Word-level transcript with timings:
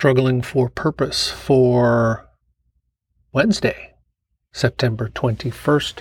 struggling 0.00 0.40
for 0.40 0.70
purpose 0.70 1.30
for 1.30 2.26
Wednesday, 3.34 3.92
September 4.50 5.10
21st, 5.10 5.98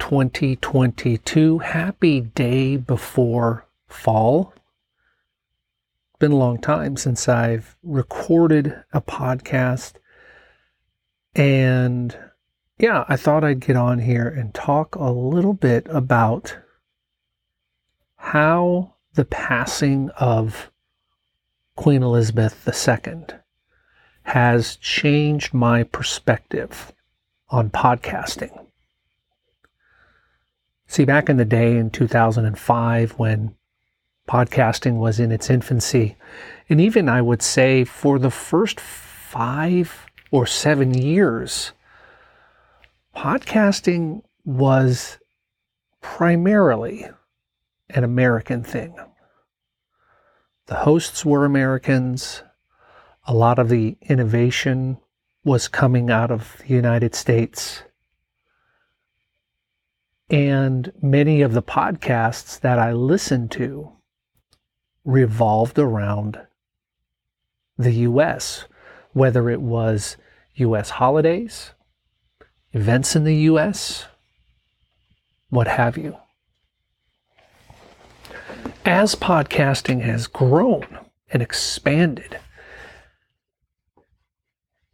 2022. 0.00 1.60
Happy 1.60 2.20
day 2.22 2.76
before 2.76 3.68
fall. 3.86 4.52
Been 6.18 6.32
a 6.32 6.36
long 6.36 6.60
time 6.60 6.96
since 6.96 7.28
I've 7.28 7.76
recorded 7.84 8.82
a 8.92 9.00
podcast. 9.00 9.92
And 11.36 12.18
yeah, 12.80 13.04
I 13.08 13.14
thought 13.14 13.44
I'd 13.44 13.64
get 13.64 13.76
on 13.76 14.00
here 14.00 14.26
and 14.26 14.52
talk 14.52 14.96
a 14.96 15.12
little 15.12 15.54
bit 15.54 15.86
about 15.88 16.58
how 18.16 18.94
the 19.12 19.24
passing 19.24 20.10
of 20.18 20.72
Queen 21.76 22.02
Elizabeth 22.02 22.68
II 22.68 23.24
has 24.22 24.76
changed 24.76 25.52
my 25.52 25.82
perspective 25.82 26.92
on 27.50 27.68
podcasting. 27.70 28.66
See, 30.86 31.04
back 31.04 31.28
in 31.28 31.36
the 31.36 31.44
day 31.44 31.76
in 31.76 31.90
2005, 31.90 33.12
when 33.12 33.54
podcasting 34.28 34.98
was 34.98 35.18
in 35.18 35.32
its 35.32 35.50
infancy, 35.50 36.16
and 36.68 36.80
even 36.80 37.08
I 37.08 37.20
would 37.20 37.42
say 37.42 37.84
for 37.84 38.18
the 38.18 38.30
first 38.30 38.78
five 38.78 40.06
or 40.30 40.46
seven 40.46 40.94
years, 40.94 41.72
podcasting 43.16 44.22
was 44.44 45.18
primarily 46.00 47.08
an 47.90 48.04
American 48.04 48.62
thing. 48.62 48.94
The 50.66 50.76
hosts 50.76 51.26
were 51.26 51.44
Americans. 51.44 52.42
A 53.26 53.34
lot 53.34 53.58
of 53.58 53.68
the 53.68 53.98
innovation 54.00 54.96
was 55.44 55.68
coming 55.68 56.10
out 56.10 56.30
of 56.30 56.56
the 56.58 56.74
United 56.74 57.14
States. 57.14 57.82
And 60.30 60.90
many 61.02 61.42
of 61.42 61.52
the 61.52 61.62
podcasts 61.62 62.58
that 62.60 62.78
I 62.78 62.92
listened 62.92 63.50
to 63.52 63.92
revolved 65.04 65.78
around 65.78 66.40
the 67.76 67.92
US, 68.08 68.64
whether 69.12 69.50
it 69.50 69.60
was 69.60 70.16
US 70.54 70.90
holidays, 70.90 71.72
events 72.72 73.14
in 73.14 73.24
the 73.24 73.36
US, 73.50 74.06
what 75.50 75.66
have 75.66 75.98
you 75.98 76.16
as 78.84 79.14
podcasting 79.14 80.02
has 80.02 80.26
grown 80.26 80.86
and 81.30 81.42
expanded, 81.42 82.38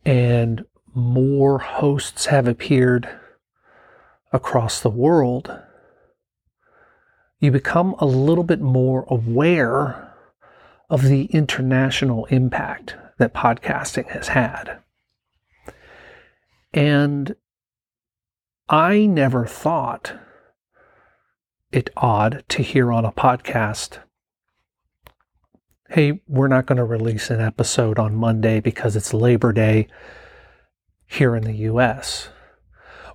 and 0.05 0.65
more 0.95 1.59
hosts 1.59 2.27
have 2.27 2.47
appeared 2.47 3.09
across 4.33 4.81
the 4.81 4.91
world, 4.91 5.61
you 7.41 7.51
become 7.51 7.95
a 7.99 8.07
little 8.07 8.45
bit 8.45 8.61
more 8.61 9.07
aware 9.09 10.15
of 10.89 11.03
the 11.03 11.25
international 11.27 12.27
impact 12.27 12.97
that 13.19 13.35
podcasting 13.35 14.09
has 14.11 14.29
had. 14.29 14.79
And 16.73 17.35
I 18.69 19.07
never 19.07 19.47
thought 19.47 20.13
it 21.73 21.91
odd 21.97 22.45
to 22.49 22.63
hear 22.63 22.93
on 22.93 23.05
a 23.05 23.13
podcast 23.13 23.99
hey, 25.91 26.21
we're 26.29 26.47
not 26.47 26.67
going 26.67 26.77
to 26.77 26.85
release 26.85 27.31
an 27.31 27.41
episode 27.41 27.99
on 27.99 28.15
Monday 28.15 28.61
because 28.61 28.95
it's 28.95 29.13
Labor 29.13 29.53
Day 29.53 29.89
here 31.05 31.35
in 31.35 31.43
the 31.43 31.57
US. 31.69 32.29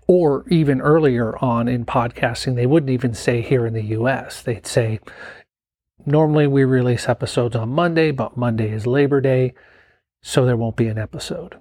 Or 0.08 0.46
even 0.50 0.82
earlier 0.82 1.38
on 1.38 1.70
in 1.70 1.86
podcasting, 1.86 2.56
they 2.56 2.66
wouldn't 2.66 2.90
even 2.90 3.14
say 3.14 3.42
here 3.42 3.66
in 3.66 3.74
the 3.74 3.96
US. 3.98 4.42
They'd 4.42 4.68
say, 4.68 5.00
normally 6.06 6.48
we 6.48 6.66
release 6.66 7.08
episodes 7.08 7.56
on 7.56 7.70
Monday, 7.70 8.12
but 8.12 8.36
Monday 8.36 8.72
is 8.72 8.86
Labor 8.86 9.22
Day, 9.22 9.54
so 10.22 10.46
there 10.46 10.58
won't 10.58 10.76
be 10.76 10.88
an 10.88 10.98
episode. 10.98 11.58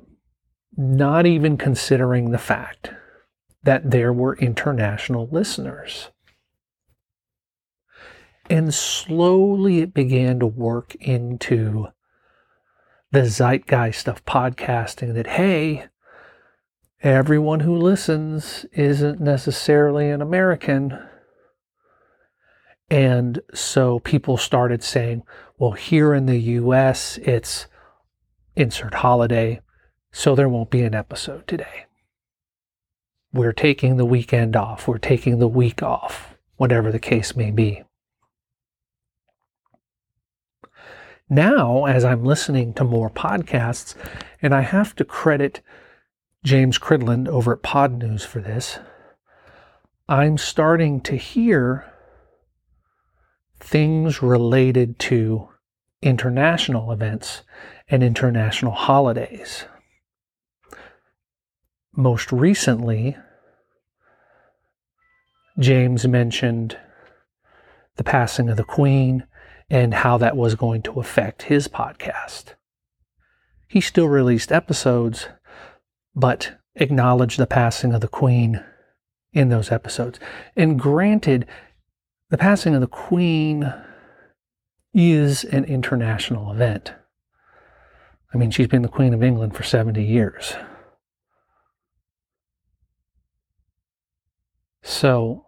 Not 0.77 1.27
even 1.27 1.57
considering 1.57 2.33
the 2.33 2.39
fact 2.39 2.91
that 3.63 3.93
there 3.93 4.13
were 4.13 4.37
international 4.39 5.29
listeners. 5.31 6.11
And 8.51 8.75
slowly 8.75 9.81
it 9.81 9.95
began 9.95 10.39
to 10.41 10.47
work 10.47 10.95
into 10.97 11.89
the 13.11 13.27
zeitgeist 13.27 14.09
of 14.09 14.25
podcasting 14.25 15.15
that, 15.15 15.29
hey, 15.29 15.87
everyone 17.03 17.61
who 17.61 17.77
listens 17.77 18.67
isn't 18.73 19.21
necessarily 19.21 20.11
an 20.11 20.21
American. 20.21 20.99
And 22.91 23.41
so 23.55 24.01
people 24.01 24.37
started 24.37 24.83
saying, 24.83 25.23
well, 25.59 25.73
here 25.73 26.13
in 26.13 26.27
the 26.27 26.39
US, 26.39 27.19
it's 27.19 27.67
insert 28.57 28.95
holiday, 28.95 29.61
so 30.13 30.35
there 30.35 30.49
won't 30.49 30.71
be 30.71 30.83
an 30.83 30.95
episode 30.95 31.47
today. 31.47 31.87
We're 33.33 33.53
taking 33.53 33.97
the 33.97 34.05
weekend 34.05 34.55
off, 34.55 34.87
we're 34.87 34.99
taking 34.99 35.39
the 35.39 35.49
week 35.49 35.83
off, 35.83 36.37
whatever 36.57 36.93
the 36.93 36.99
case 36.99 37.35
may 37.35 37.51
be. 37.51 37.83
Now, 41.29 41.87
as 41.87 42.05
I'm 42.05 42.25
listening 42.25 42.75
to 42.75 42.85
more 42.85 43.11
podcasts, 43.11 43.95
and 44.43 44.55
I 44.55 44.61
have 44.61 44.95
to 44.97 45.05
credit 45.05 45.61
James 46.45 46.79
Cridland 46.79 47.29
over 47.29 47.55
at 47.55 47.63
Podnews 47.63 48.27
for 48.27 48.41
this, 48.41 48.79
I'm 50.09 50.37
starting 50.37 51.01
to 51.03 51.17
hear 51.17 51.91
things 53.59 54.23
related 54.23 54.99
to 54.99 55.49
international 56.03 56.93
events 56.93 57.41
and 57.89 58.03
international 58.03 58.73
holidays. 58.73 59.65
Most 61.97 62.31
recently, 62.31 63.17
James 65.59 66.07
mentioned 66.07 66.77
the 67.97 68.05
passing 68.05 68.51
of 68.51 68.59
the 68.59 68.65
Queen 68.65 69.27
and 69.71 69.95
how 69.95 70.19
that 70.19 70.37
was 70.37 70.55
going 70.55 70.83
to 70.83 71.01
affect 71.01 71.43
his 71.43 71.69
podcast. 71.69 72.55
He 73.67 73.81
still 73.81 74.09
released 74.09 74.53
episodes, 74.53 75.29
but 76.15 76.59
acknowledged 76.77 77.39
the 77.39 77.47
passing 77.47 77.93
of 77.93 78.01
the 78.01 78.09
Queen 78.09 78.63
in 79.33 79.49
those 79.49 79.73
episodes. 79.73 80.19
And 80.57 80.79
granted, 80.79 81.47
the 82.31 82.39
passing 82.39 82.75
of 82.75 82.81
the 82.81 82.87
Queen 82.87 83.73
is 84.93 85.45
an 85.45 85.65
international 85.65 86.53
event. 86.53 86.93
I 88.33 88.37
mean, 88.37 88.51
she's 88.51 88.69
been 88.69 88.83
the 88.83 88.89
Queen 88.89 89.15
of 89.15 89.23
England 89.23 89.55
for 89.57 89.63
70 89.63 90.03
years. 90.03 90.55
So 94.83 95.45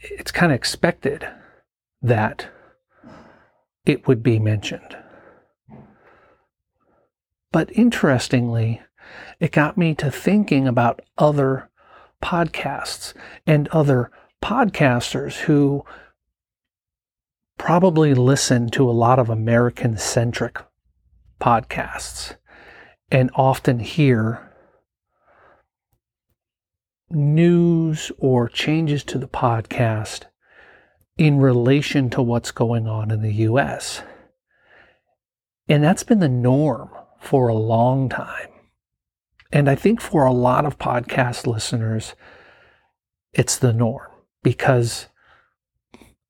it's 0.00 0.32
kind 0.32 0.50
of 0.50 0.56
expected 0.56 1.28
that 2.02 2.48
it 3.86 4.06
would 4.06 4.22
be 4.22 4.38
mentioned. 4.38 4.96
But 7.50 7.70
interestingly, 7.72 8.80
it 9.38 9.52
got 9.52 9.76
me 9.76 9.94
to 9.96 10.10
thinking 10.10 10.66
about 10.66 11.00
other 11.18 11.68
podcasts 12.22 13.12
and 13.46 13.68
other 13.68 14.10
podcasters 14.42 15.40
who 15.40 15.84
probably 17.58 18.14
listen 18.14 18.68
to 18.70 18.88
a 18.88 18.92
lot 18.92 19.18
of 19.18 19.28
American 19.28 19.96
centric 19.96 20.58
podcasts 21.40 22.36
and 23.10 23.30
often 23.34 23.78
hear 23.80 24.52
news 27.10 28.10
or 28.18 28.48
changes 28.48 29.04
to 29.04 29.18
the 29.18 29.28
podcast 29.28 30.24
in 31.16 31.38
relation 31.38 32.10
to 32.10 32.22
what's 32.22 32.50
going 32.50 32.86
on 32.86 33.10
in 33.10 33.22
the 33.22 33.32
US. 33.34 34.02
And 35.68 35.82
that's 35.82 36.02
been 36.02 36.20
the 36.20 36.28
norm 36.28 36.90
for 37.20 37.48
a 37.48 37.54
long 37.54 38.08
time. 38.08 38.48
And 39.52 39.68
I 39.68 39.74
think 39.74 40.00
for 40.00 40.24
a 40.24 40.32
lot 40.32 40.64
of 40.64 40.78
podcast 40.78 41.46
listeners, 41.46 42.14
it's 43.32 43.56
the 43.56 43.72
norm 43.72 44.08
because 44.42 45.06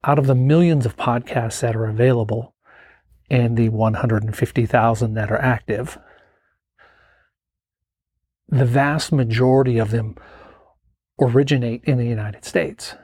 out 0.04 0.18
of 0.18 0.26
the 0.26 0.34
millions 0.34 0.84
of 0.84 0.96
podcasts 0.96 1.60
that 1.60 1.76
are 1.76 1.86
available 1.86 2.54
and 3.30 3.56
the 3.56 3.68
150,000 3.68 5.14
that 5.14 5.30
are 5.30 5.40
active, 5.40 5.98
the 8.48 8.64
vast 8.64 9.12
majority 9.12 9.78
of 9.78 9.90
them 9.90 10.16
originate 11.20 11.82
in 11.84 11.98
the 11.98 12.06
United 12.06 12.44
States. 12.44 12.94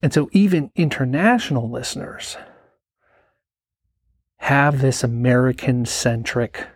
And 0.00 0.12
so, 0.12 0.28
even 0.32 0.70
international 0.76 1.68
listeners 1.68 2.36
have 4.38 4.80
this 4.80 5.02
American 5.02 5.84
centric 5.84 6.66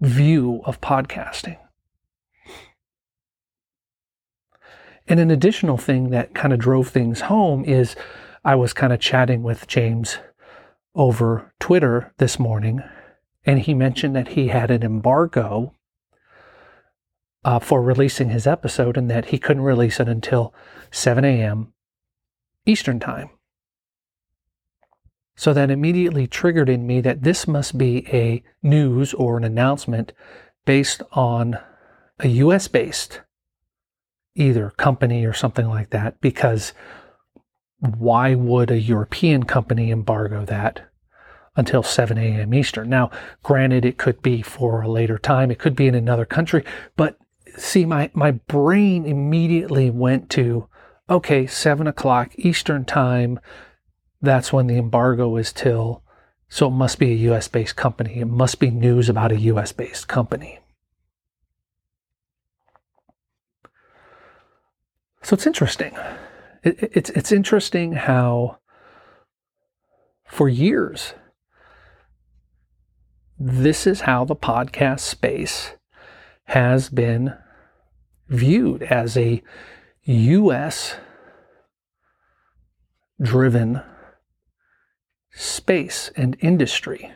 view 0.00 0.60
of 0.64 0.80
podcasting. 0.80 1.58
And 5.08 5.18
an 5.18 5.30
additional 5.30 5.76
thing 5.76 6.10
that 6.10 6.34
kind 6.34 6.52
of 6.52 6.60
drove 6.60 6.88
things 6.88 7.22
home 7.22 7.64
is 7.64 7.96
I 8.44 8.54
was 8.54 8.72
kind 8.72 8.92
of 8.92 9.00
chatting 9.00 9.42
with 9.42 9.66
James 9.66 10.18
over 10.94 11.52
Twitter 11.58 12.14
this 12.18 12.38
morning, 12.38 12.82
and 13.44 13.58
he 13.58 13.74
mentioned 13.74 14.14
that 14.14 14.28
he 14.28 14.48
had 14.48 14.70
an 14.70 14.84
embargo 14.84 15.74
uh, 17.44 17.58
for 17.58 17.82
releasing 17.82 18.30
his 18.30 18.46
episode 18.46 18.96
and 18.96 19.10
that 19.10 19.26
he 19.26 19.38
couldn't 19.38 19.62
release 19.62 20.00
it 20.00 20.08
until 20.08 20.54
7 20.90 21.24
a.m. 21.24 21.72
Eastern 22.66 23.00
Time. 23.00 23.30
So 25.36 25.54
that 25.54 25.70
immediately 25.70 26.26
triggered 26.26 26.68
in 26.68 26.86
me 26.86 27.00
that 27.00 27.22
this 27.22 27.48
must 27.48 27.78
be 27.78 28.06
a 28.08 28.42
news 28.62 29.14
or 29.14 29.38
an 29.38 29.44
announcement 29.44 30.12
based 30.66 31.02
on 31.12 31.58
a 32.18 32.28
US 32.28 32.68
based 32.68 33.22
either 34.34 34.70
company 34.70 35.24
or 35.24 35.32
something 35.32 35.66
like 35.66 35.90
that 35.90 36.20
because 36.20 36.74
why 37.78 38.34
would 38.34 38.70
a 38.70 38.78
European 38.78 39.44
company 39.44 39.90
embargo 39.90 40.44
that 40.44 40.82
until 41.56 41.82
7 41.82 42.18
a.m. 42.18 42.52
Eastern? 42.52 42.90
Now, 42.90 43.10
granted, 43.42 43.86
it 43.86 43.96
could 43.96 44.20
be 44.20 44.42
for 44.42 44.82
a 44.82 44.88
later 44.88 45.16
time, 45.16 45.50
it 45.50 45.58
could 45.58 45.74
be 45.74 45.88
in 45.88 45.94
another 45.94 46.26
country, 46.26 46.64
but 46.96 47.18
see, 47.60 47.84
my, 47.84 48.10
my 48.14 48.32
brain 48.32 49.04
immediately 49.04 49.90
went 49.90 50.30
to 50.30 50.68
okay, 51.10 51.46
7 51.46 51.86
o'clock 51.88 52.32
Eastern 52.36 52.84
time, 52.84 53.40
that's 54.22 54.52
when 54.52 54.68
the 54.68 54.78
embargo 54.78 55.36
is 55.36 55.52
till. 55.52 56.02
So 56.48 56.68
it 56.68 56.72
must 56.72 56.98
be 56.98 57.10
a 57.10 57.32
US 57.32 57.48
based 57.48 57.76
company. 57.76 58.20
It 58.20 58.28
must 58.28 58.60
be 58.60 58.70
news 58.70 59.08
about 59.08 59.32
a 59.32 59.40
US 59.40 59.72
based 59.72 60.08
company. 60.08 60.60
So 65.22 65.34
it's 65.34 65.46
interesting. 65.46 65.96
It, 66.62 66.90
it's, 66.92 67.10
it's 67.10 67.32
interesting 67.32 67.92
how, 67.92 68.58
for 70.24 70.48
years, 70.48 71.14
this 73.38 73.86
is 73.86 74.02
how 74.02 74.24
the 74.24 74.36
podcast 74.36 75.00
space 75.00 75.72
has 76.44 76.88
been 76.88 77.34
viewed 78.30 78.82
as 78.84 79.16
a 79.16 79.42
US 80.04 80.94
driven 83.20 83.82
space 85.32 86.10
and 86.16 86.36
industry. 86.40 87.12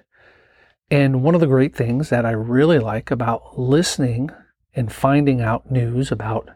And 0.90 1.22
one 1.22 1.34
of 1.34 1.40
the 1.40 1.46
great 1.46 1.74
things 1.74 2.10
that 2.10 2.26
I 2.26 2.32
really 2.32 2.78
like 2.78 3.10
about 3.10 3.58
listening 3.58 4.30
and 4.74 4.92
finding 4.92 5.40
out 5.40 5.70
news 5.70 6.12
about 6.12 6.50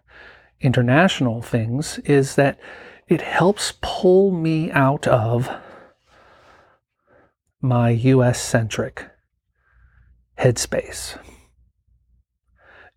international 0.61 1.41
things 1.41 1.99
is 2.01 2.35
that 2.35 2.59
it 3.07 3.23
helps 3.23 3.75
pull 3.81 4.31
me 4.31 4.71
out 4.71 5.07
of 5.07 5.49
my 7.61 7.91
US 7.91 8.41
centric 8.41 9.09
headspace. 10.39 11.19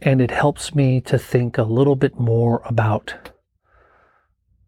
And 0.01 0.19
it 0.19 0.31
helps 0.31 0.73
me 0.73 0.99
to 1.01 1.17
think 1.17 1.57
a 1.57 1.63
little 1.63 1.95
bit 1.95 2.19
more 2.19 2.61
about 2.65 3.31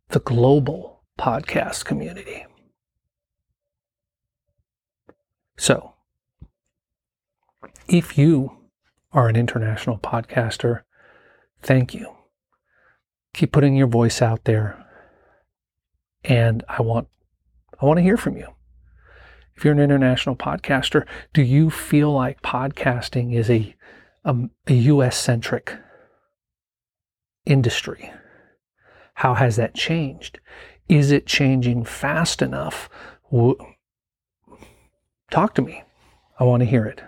the 0.09 0.19
global 0.19 1.03
podcast 1.19 1.85
community. 1.85 2.45
So, 5.57 5.93
if 7.87 8.17
you 8.17 8.57
are 9.11 9.27
an 9.27 9.35
international 9.35 9.97
podcaster, 9.97 10.81
thank 11.61 11.93
you 11.93 12.15
keep 13.33 13.51
putting 13.51 13.75
your 13.75 13.87
voice 13.87 14.21
out 14.21 14.45
there. 14.45 14.79
And 16.23 16.63
I 16.69 16.81
want 16.81 17.07
I 17.81 17.85
want 17.85 17.97
to 17.97 18.03
hear 18.03 18.17
from 18.17 18.37
you. 18.37 18.47
If 19.55 19.65
you're 19.65 19.73
an 19.73 19.79
international 19.79 20.35
podcaster, 20.35 21.05
do 21.33 21.41
you 21.41 21.69
feel 21.69 22.11
like 22.11 22.41
podcasting 22.41 23.35
is 23.35 23.49
a, 23.49 23.75
a, 24.23 24.35
a 24.67 24.73
US 24.73 25.17
centric 25.17 25.75
industry? 27.45 28.11
How 29.15 29.33
has 29.35 29.55
that 29.57 29.75
changed? 29.75 30.39
Is 30.89 31.11
it 31.11 31.25
changing 31.25 31.85
fast 31.85 32.41
enough? 32.41 32.89
Talk 35.31 35.55
to 35.55 35.61
me. 35.61 35.83
I 36.39 36.43
want 36.43 36.61
to 36.61 36.65
hear 36.69 36.85
it. 36.85 37.01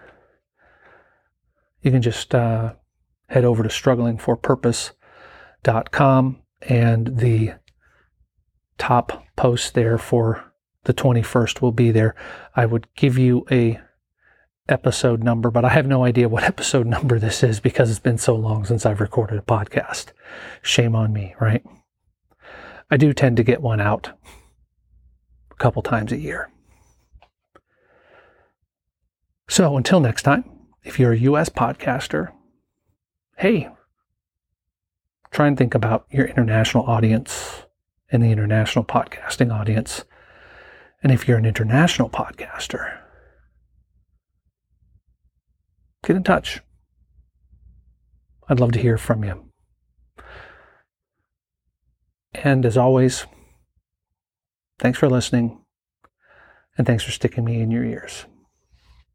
You 1.82 1.92
can 1.92 2.02
just 2.02 2.34
uh, 2.34 2.74
head 3.30 3.46
over 3.46 3.64
to 3.64 3.70
Struggling 3.70 4.18
for 4.18 4.38
com 5.92 6.42
and 6.62 7.18
the 7.18 7.54
top 8.78 9.24
post 9.36 9.74
there 9.74 9.98
for 9.98 10.52
the 10.86 10.94
21st 10.94 11.62
will 11.62 11.72
be 11.72 11.92
there. 11.92 12.16
I 12.56 12.66
would 12.66 12.88
give 12.96 13.18
you 13.18 13.46
a 13.52 13.80
episode 14.68 15.24
number, 15.24 15.52
but 15.52 15.66
I 15.66 15.70
have 15.70 15.86
no 15.86 16.04
idea 16.04 16.30
what 16.30 16.44
episode 16.56 16.88
number 16.88 17.20
this 17.20 17.44
is 17.44 17.60
because 17.60 17.90
it's 17.90 18.00
been 18.00 18.18
so 18.18 18.36
long 18.36 18.66
since 18.66 18.86
I've 18.86 19.02
recorded 19.02 19.38
a 19.38 19.42
podcast. 19.42 20.08
Shame 20.62 20.96
on 20.96 21.14
me, 21.14 21.36
right? 21.40 21.64
I 22.90 22.98
do 22.98 23.14
tend 23.14 23.38
to 23.38 23.44
get 23.44 23.62
one 23.62 23.80
out 23.80 24.12
a 25.52 25.56
couple 25.56 25.82
times 25.82 26.12
a 26.12 26.20
year. 26.20 26.52
So 29.48 29.78
until 29.78 30.00
next 30.00 30.24
time, 30.24 30.44
if 30.84 31.00
you're 31.00 31.14
a 31.14 31.20
US 31.20 31.50
podcaster, 31.50 32.32
hey, 33.38 33.70
try 35.32 35.48
and 35.48 35.58
think 35.58 35.76
about 35.76 36.06
your 36.10 36.26
international 36.26 36.86
audience 36.86 37.64
and 38.12 38.24
the 38.24 38.32
international 38.32 38.86
podcasting 38.86 39.54
audience. 39.54 40.04
And 41.04 41.12
if 41.12 41.28
you're 41.28 41.38
an 41.38 41.46
international 41.46 42.10
podcaster, 42.10 42.95
get 46.06 46.16
in 46.16 46.24
touch. 46.24 46.62
I'd 48.48 48.60
love 48.60 48.72
to 48.74 48.80
hear 48.80 48.98
from 48.98 49.24
you. 49.24 49.46
And 52.34 52.66
as 52.66 52.78
always, 52.78 53.26
thanks 54.80 55.00
for 55.00 55.10
listening 55.10 55.60
and 56.78 56.86
thanks 56.86 57.04
for 57.04 57.12
sticking 57.12 57.44
me 57.44 57.60
in 57.62 57.72
your 57.72 57.84
ears. 57.84 58.26